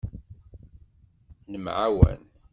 Nemɛawan. 1.51 2.19